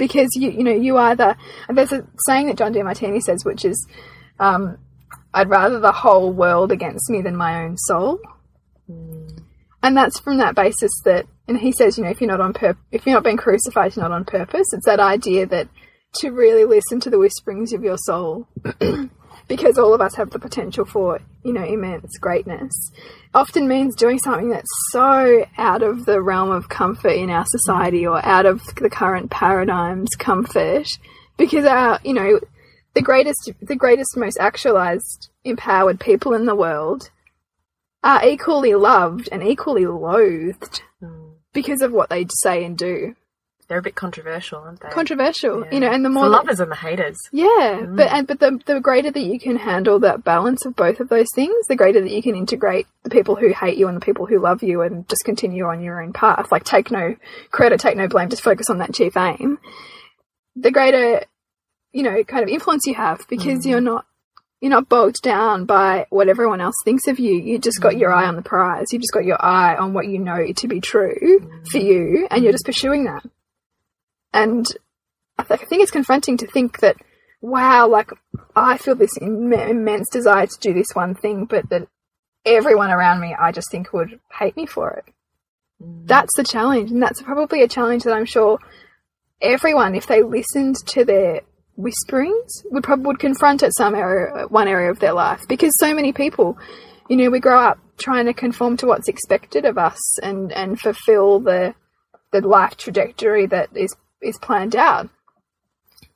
[0.02, 1.38] because you you know you either
[1.70, 3.88] there's a saying that John Demartini says, which is,
[4.40, 4.80] um,
[5.32, 8.20] "I'd rather the whole world against me than my own soul,"
[8.88, 12.54] and that's from that basis that, and he says, you know, if you're not on
[12.54, 14.74] pur- if you're not being crucified, you're not on purpose.
[14.74, 15.68] It's that idea that
[16.16, 18.48] to really listen to the whisperings of your soul.
[19.52, 22.72] Because all of us have the potential for, you know, immense greatness,
[23.34, 28.08] often means doing something that's so out of the realm of comfort in our society
[28.08, 30.88] or out of the current paradigm's comfort.
[31.36, 32.40] Because our, you know,
[32.94, 37.10] the greatest, the greatest, most actualized, empowered people in the world
[38.06, 41.34] are equally loved and equally loathed mm.
[41.52, 43.18] because of what they say and do.
[43.72, 44.90] They're a bit controversial, aren't they?
[44.90, 45.72] Controversial, Yeah.
[45.72, 47.18] you know, and the more the that- lovers and the haters.
[47.32, 47.96] yeah, mm.
[47.96, 51.08] but and but the the greater that you can handle that balance of both of
[51.08, 54.06] those things, the greater that you can integrate the people who hate you and the
[54.06, 56.52] people who love you, and just continue on your own path.
[56.52, 57.16] Like take no
[57.52, 59.58] credit, take no blame, just focus on that chief aim.
[60.58, 61.24] The greater,
[61.94, 63.70] you know, kind of influence you have because mm.
[63.70, 64.06] you're not
[64.60, 67.36] you're not bogged down by what everyone else thinks of you.
[67.36, 68.18] You just got your mm.
[68.18, 68.92] eye on the prize.
[68.92, 71.40] You just got your eye on what you know to be true
[71.72, 73.24] for you, and you're just pursuing that.
[74.34, 74.66] And
[75.38, 76.98] I, th- I think it's confronting to think that,
[77.42, 78.12] wow, like
[78.56, 81.88] I feel this Im- immense desire to do this one thing, but that
[82.46, 85.14] everyone around me, I just think would hate me for it.
[85.82, 86.08] Mm.
[86.08, 88.60] That's the challenge, and that's probably a challenge that I'm sure
[89.42, 91.42] everyone, if they listened to their
[91.76, 95.94] whisperings, would probably would confront at some area, one area of their life, because so
[95.94, 96.58] many people,
[97.10, 100.80] you know, we grow up trying to conform to what's expected of us and and
[100.80, 101.74] fulfill the
[102.32, 105.10] the life trajectory that is is planned out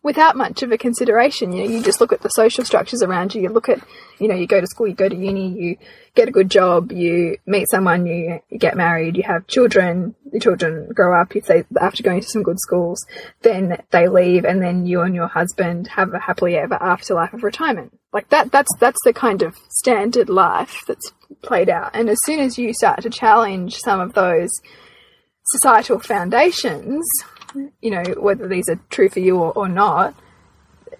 [0.05, 1.51] without much of a consideration.
[1.51, 3.41] You know, you just look at the social structures around you.
[3.41, 3.79] You look at,
[4.19, 5.77] you know, you go to school, you go to uni, you
[6.13, 10.13] get a good job, you meet someone, you, you get married, you have children.
[10.31, 11.33] The children grow up.
[11.33, 13.03] You say after going to some good schools,
[13.41, 17.33] then they leave, and then you and your husband have a happily ever after life
[17.33, 17.97] of retirement.
[18.13, 18.51] Like that.
[18.51, 21.91] That's that's the kind of standard life that's played out.
[21.95, 24.51] And as soon as you start to challenge some of those
[25.45, 27.03] societal foundations,
[27.81, 30.13] you know, whether these are true for you or, or not,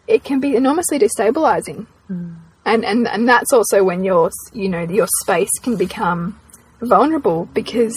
[0.08, 1.88] it can be enormously destabilizing.
[2.08, 2.34] Hmm.
[2.66, 6.40] And, and and that's also when your you know your space can become
[6.82, 7.96] vulnerable because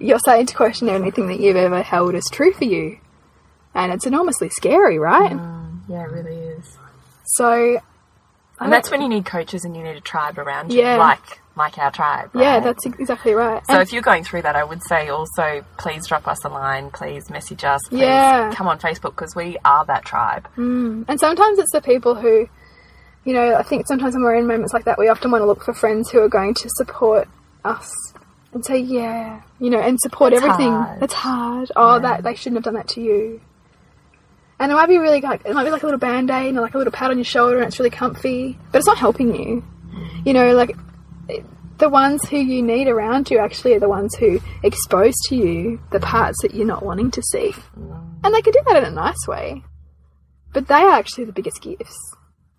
[0.00, 2.98] you're starting to question anything that you've ever held as true for you,
[3.72, 5.32] and it's enormously scary, right?
[5.32, 5.76] Hmm.
[5.88, 6.76] Yeah, it really is.
[7.36, 7.78] So,
[8.58, 10.96] And that's when you need coaches and you need a tribe around you, Yeah.
[10.96, 12.30] like like our tribe.
[12.34, 13.64] yeah, that's exactly right.
[13.66, 16.48] So And- if you're going through that, I would say also please drop us a
[16.48, 18.52] line, please message us, please Yeah.
[18.54, 20.48] come on Facebook because we are that tribe.
[20.56, 21.04] Mm.
[21.08, 22.48] And sometimes it's the people who,
[23.24, 25.46] you know, I think sometimes when we're in moments like that, we often want to
[25.46, 27.28] look for friends who are going to support
[27.64, 27.90] us
[28.52, 30.72] and say, yeah, you know, and support That's everything.
[30.72, 31.00] hard.
[31.00, 31.72] That's hard.
[31.76, 33.40] Oh, that they shouldn't have done that to you.
[34.58, 36.56] And it might be really like it might be like a little band aid and
[36.60, 39.34] like a little pat on your shoulder, and it's really comfy, but it's not helping
[39.34, 39.64] you.
[40.24, 40.76] You know, like
[41.78, 45.80] the ones who you need around you actually are the ones who expose to you
[45.90, 48.90] the parts that you're not wanting to see, and they can do that in a
[48.90, 49.62] nice way.
[50.52, 51.98] But they are actually the biggest gifts.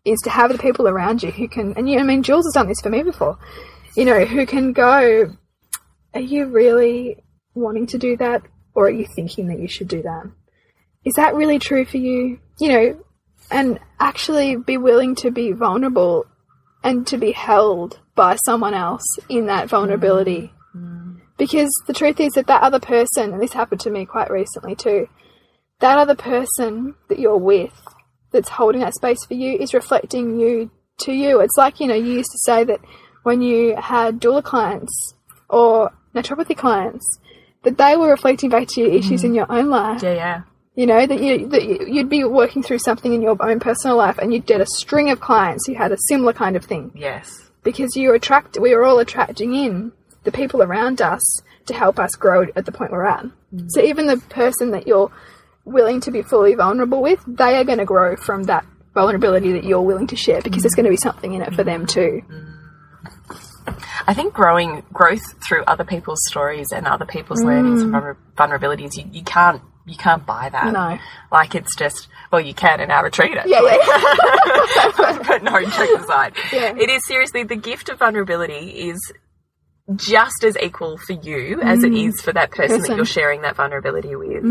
[0.03, 2.53] Is to have the people around you who can, and you, I mean, Jules has
[2.53, 3.39] done this for me before.
[3.95, 5.35] You know, who can go,
[6.13, 7.23] are you really
[7.55, 8.43] wanting to do that,
[8.75, 10.29] or are you thinking that you should do that?
[11.05, 12.39] Is that really true for you?
[12.59, 13.03] You know,
[13.49, 16.27] and actually be willing to be vulnerable
[16.83, 20.51] and to be held by someone else in that vulnerability.
[20.75, 20.81] Mm.
[21.15, 21.21] Mm.
[21.37, 24.75] Because the truth is that that other person, and this happened to me quite recently
[24.75, 25.07] too,
[25.79, 27.73] that other person that you're with
[28.31, 31.41] that's holding that space for you is reflecting you to you.
[31.41, 32.79] It's like, you know, you used to say that
[33.23, 35.13] when you had doula clients
[35.49, 37.05] or naturopathy clients,
[37.63, 39.35] that they were reflecting back to you issues in mm.
[39.35, 40.03] your own life.
[40.03, 40.41] Yeah, yeah.
[40.75, 43.97] You know, that, you, that you- you'd be working through something in your own personal
[43.97, 46.91] life and you'd get a string of clients who had a similar kind of thing
[46.95, 47.44] Yes.
[47.65, 49.91] Because you attract we are all attracting in
[50.23, 53.25] the people around us to help us grow at the point we're at.
[53.53, 53.69] Mm.
[53.69, 55.11] So even the person that you're
[55.65, 59.65] willing to be fully vulnerable with, they are going to grow from that vulnerability that
[59.65, 62.21] you're willing to share because there's going to be something in it for them too.
[64.07, 67.47] I think growing growth through other people's stories and other people's mm.
[67.47, 67.93] learnings and
[68.37, 70.73] vulnerabilities, you, you can't you can't buy that.
[70.73, 70.97] No.
[71.31, 73.31] Like it's just well, you can in our retreat.
[73.45, 74.93] Yeah, actually.
[75.43, 76.75] no, jokes aside, Yeah.
[76.77, 78.99] it is seriously the gift of vulnerability is
[79.95, 83.55] just as equal for you as it is for that person, that you're sharing that
[83.55, 84.43] vulnerability with.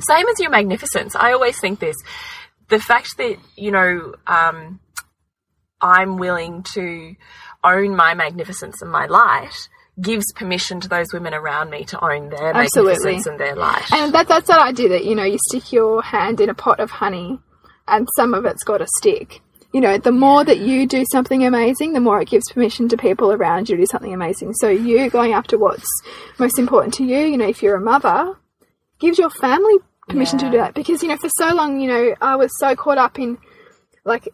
[0.00, 1.16] Same as your magnificence.
[1.16, 1.96] I always think this:
[2.68, 4.80] the fact that you know um,
[5.80, 7.14] I'm willing to
[7.64, 9.68] own my magnificence and my light
[10.00, 12.92] gives permission to those women around me to own their Absolutely.
[12.92, 13.90] magnificence and their light.
[13.92, 16.80] And that, that's that idea that, you know, you stick your hand in a pot
[16.80, 17.38] of honey
[17.88, 19.40] and some of it's got to stick.
[19.76, 22.96] You know, the more that you do something amazing, the more it gives permission to
[22.96, 24.54] people around you to do something amazing.
[24.54, 25.86] So you going after what's
[26.38, 28.38] most important to you, you know, if you're a mother,
[29.00, 29.74] gives your family
[30.08, 30.72] permission to do that.
[30.72, 33.36] Because, you know, for so long, you know, I was so caught up in
[34.06, 34.30] like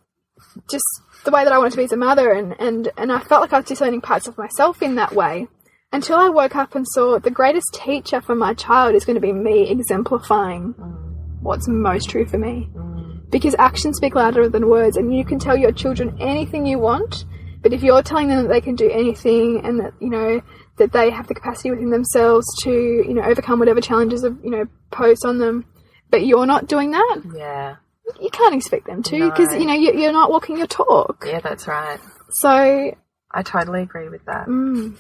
[0.71, 0.85] just
[1.25, 3.41] the way that I wanted to be as a mother and, and, and I felt
[3.41, 5.49] like I was disowning parts of myself in that way.
[5.93, 9.21] Until I woke up and saw the greatest teacher for my child is going to
[9.21, 11.17] be me exemplifying mm.
[11.41, 12.69] what's most true for me.
[12.73, 12.92] Mm.
[13.33, 17.25] Because actions speak louder than words, and you can tell your children anything you want,
[17.63, 20.41] but if you're telling them that they can do anything and that, you know,
[20.77, 24.51] that they have the capacity within themselves to, you know, overcome whatever challenges are, you
[24.51, 25.65] know, posed on them,
[26.11, 27.77] but you're not doing that, yeah,
[28.21, 29.59] you can't expect them to, because, No.
[29.59, 31.25] you know, you- you're not walking your talk.
[31.27, 31.99] yeah, that's right.
[32.33, 32.95] So,
[33.31, 34.47] I totally agree with that.
[34.47, 34.95] mm,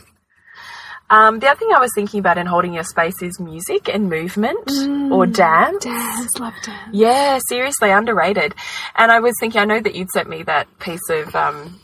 [1.13, 4.09] Um, the other thing I was thinking about in holding your space is music and
[4.09, 5.85] movement or dance.
[5.85, 6.89] dance, love dance.
[6.91, 8.55] Yeah, seriously, underrated.
[8.97, 11.79] And I was thinking, I know that you'd sent me that piece of um,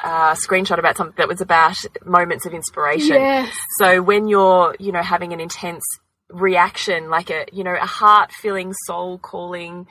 [0.00, 3.14] uh, screenshot about something that was about moments of inspiration.
[3.14, 3.54] Yes.
[3.78, 5.84] So when you're, you know, having an intense
[6.28, 9.86] reaction, like a, you know, a heart filling, soul calling,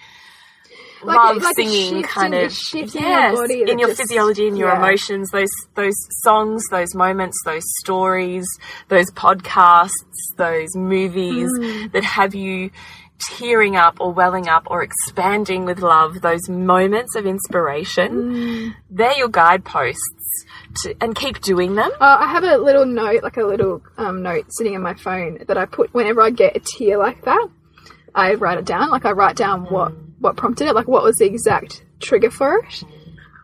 [1.01, 4.01] Like love like singing kind in- of shift in your yes, body in your just-
[4.01, 4.77] physiology and your yeah.
[4.77, 8.45] emotions those those songs those moments those stories
[8.89, 9.91] those podcasts
[10.37, 11.91] those movies Mm.
[11.93, 12.71] that have you
[13.19, 18.75] tearing up or welling up or expanding with love those moments of inspiration Mm.
[18.89, 20.45] they're your guideposts
[20.83, 24.21] to, and keep doing them Uh, I have a little note, like a little um,
[24.21, 27.47] note sitting on my phone that I put whenever I get a tear like that.
[28.15, 28.89] I write it down.
[28.89, 32.59] Like I write down what what prompted it, like what was the exact trigger for
[32.59, 32.83] it,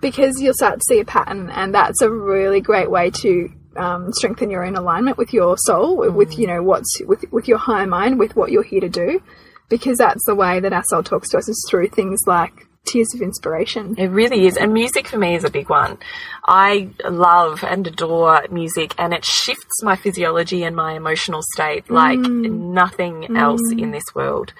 [0.02, 4.12] because you'll start to see a pattern, and that's a really great way to um,
[4.14, 7.58] strengthen your own alignment with your soul, with, with you know what's with with your
[7.58, 9.22] higher mind, with what you're here to do,
[9.70, 13.14] because that's the way that our soul talks to us is through things like tears
[13.14, 13.96] of inspiration.
[13.98, 14.58] It really is.
[14.58, 15.98] And music for me is a big one.
[16.46, 22.20] I love and adore music and it shifts my physiology and my emotional state like
[22.20, 22.50] mm.
[22.50, 23.82] nothing else mm.
[23.82, 24.54] in this world.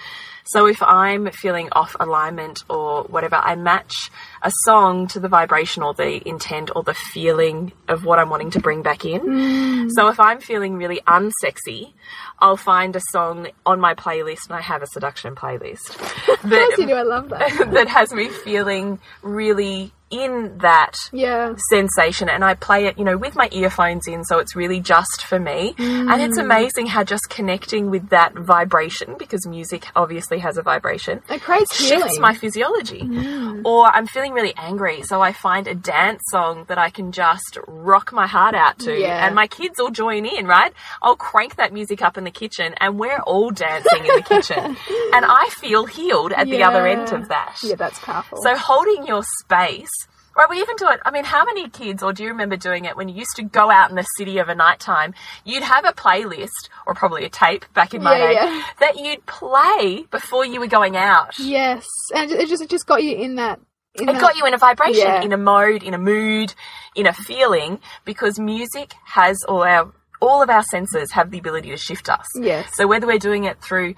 [0.48, 4.12] So if I'm feeling off alignment or whatever, I match
[4.44, 8.52] a song to the vibration or the intent or the feeling of what I'm wanting
[8.52, 9.22] to bring back in.
[9.22, 9.90] Mm.
[9.96, 11.94] So if I'm feeling really unsexy,
[12.38, 15.98] I'll find a song on my playlist and I have a seduction playlist.
[16.42, 16.94] Course you do.
[16.94, 17.70] I love that.
[17.74, 19.92] that has me feeling really
[20.24, 21.54] in that Yeah.
[21.70, 25.24] sensation and I play it, you know, with my earphones in so it's really just
[25.26, 25.76] for me.
[25.78, 26.44] And it's mm.
[26.44, 31.76] amazing how just connecting with that vibration because music obviously has a vibration It creates
[31.76, 32.22] shifts healing.
[32.22, 33.02] my physiology.
[33.02, 33.64] Mm.
[33.66, 37.58] Or I'm feeling really angry, so I find a dance song that I can just
[37.68, 38.98] rock my heart out to.
[38.98, 39.26] Yeah.
[39.26, 40.74] And my kids all join in, right?
[41.02, 44.78] I'll crank that music up in the kitchen and we're all dancing in the kitchen.
[45.16, 47.58] And I feel healed at the other end of that.
[47.64, 48.38] Yeah, that's powerful.
[48.42, 49.90] So holding your space.
[50.36, 51.00] Right, we even do it.
[51.06, 53.44] I mean, how many kids, or do you remember doing it when you used to
[53.44, 55.14] go out in the city of a night time?
[55.46, 58.64] You'd have a playlist, or probably a tape back in my Yeah, day, yeah.
[58.82, 61.40] that you'd play before you were going out.
[61.40, 63.60] Yes, and it just it just got you in that.
[63.96, 65.22] In It that, got you in a vibration, Yeah.
[65.22, 66.54] in a mode, in a mood,
[66.96, 71.70] in a feeling, because music has all our all of our senses have the ability
[71.70, 72.26] to shift us.
[72.36, 72.70] Yes.
[72.76, 73.96] So whether we're doing it through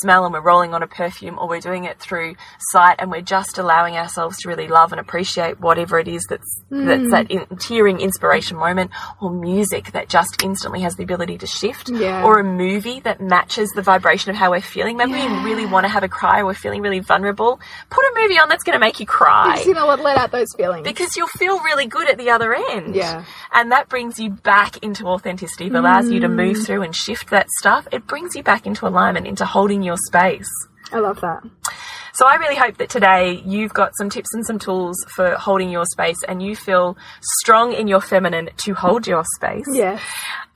[0.00, 2.34] smell and we're rolling on a perfume, or we're doing it through
[2.70, 6.62] sight and we're just allowing ourselves to really love and appreciate whatever it is that's
[6.72, 6.86] Mm.
[6.86, 11.46] that's that in, tearing inspiration moment, or music that just instantly has the ability to
[11.46, 12.24] shift, Yeah.
[12.24, 14.96] or a movie that matches the vibration of how we're feeling.
[14.96, 15.44] Maybe Yeah.
[15.44, 17.60] we really want to have a cry, or we're feeling really vulnerable.
[17.88, 20.18] Put a movie on that's going to make you cry You're just gonna let, let
[20.18, 20.82] out those feelings.
[20.84, 22.96] because you'll feel really good at the other end.
[22.96, 23.24] Yeah.
[23.52, 25.55] And that brings you back into authenticity.
[25.60, 26.34] It allows you to Mm.
[26.34, 27.86] move through and shift that stuff.
[27.92, 30.48] It brings you back into alignment, into holding your space.
[30.92, 31.42] I love that.
[32.12, 35.68] So I really hope that today you've got some tips and some tools for holding
[35.68, 39.66] your space and you feel strong in your feminine to hold your space.
[39.70, 39.98] Yeah.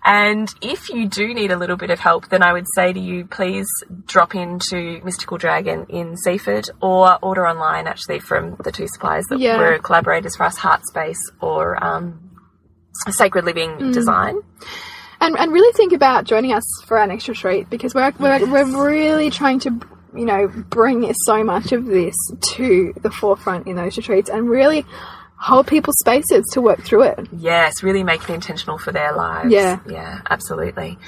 [0.03, 2.99] And if you do need a little bit of help, then I would say to
[2.99, 3.67] you, please
[4.07, 9.39] drop into Mystical Dragon in Seaford or order online actually from the two suppliers that
[9.41, 9.59] Yeah.
[9.59, 12.19] were collaborators for us, Heart Space or um,
[13.11, 14.37] sacred living design.
[15.21, 18.87] And and really think about joining us for our next retreat because we're we're, we're
[18.89, 19.81] really trying to
[20.15, 24.85] you know bring so much of this to the forefront in those retreats and really
[25.41, 27.27] hold people's spaces to work through it.
[27.33, 29.51] Yes, really make it intentional for their lives.
[29.51, 29.79] Yeah.
[29.89, 30.99] Yeah, absolutely.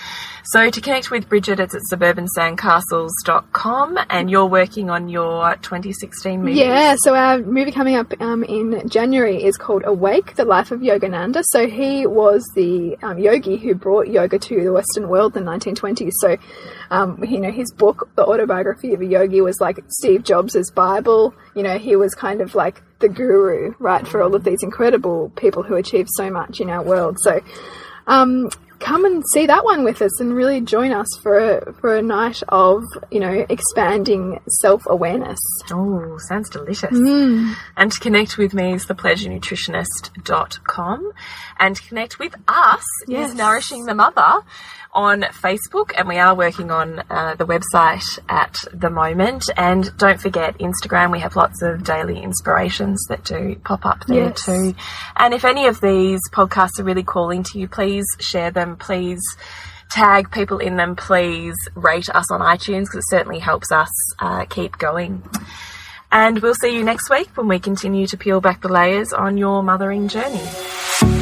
[0.44, 6.54] So to connect with Bridget, it's at suburbansandcastles.com and you're working on your 2016 movie.
[6.54, 10.80] Yeah, so our movie coming up um, in January is called Awake: The Life of
[10.80, 11.42] Yogananda.
[11.46, 15.50] So he was the um, yogi who brought yoga to the Western world in the
[15.50, 16.12] 1920s.
[16.20, 16.38] So,
[16.90, 21.34] um, you know, his book, The Autobiography of a Yogi, was like Steve Jobs' Bible.
[21.54, 25.30] You know, he was kind of like the guru, right, for all of these incredible
[25.36, 27.18] people who achieve so much in our world.
[27.20, 27.42] So,
[28.06, 28.48] um,
[28.78, 32.02] come and see that one with us and really join us for a, for a
[32.02, 32.82] night of
[33.12, 35.38] you know expanding self awareness.
[35.70, 36.90] Oh, sounds delicious.
[37.76, 41.12] And to connect with me is thepleasurenutritionist.com.
[41.58, 43.30] And to connect with us Yes.
[43.30, 44.40] is Nourishing the Mother
[44.92, 45.92] on Facebook.
[45.96, 49.48] And we are working on uh, the website at the moment.
[49.56, 51.10] And don't forget Instagram.
[51.12, 54.44] We have lots of daily inspirations that do pop up there Yes.
[54.44, 54.74] too.
[55.16, 58.76] And if any of these podcasts are really calling to you, please share them.
[58.76, 59.20] Please
[59.90, 60.96] tag people in them.
[60.96, 65.22] Please rate us on iTunes because it certainly helps us uh, keep going.
[66.10, 69.38] And we'll see you next week when we continue to peel back the layers on
[69.38, 71.21] your mothering journey.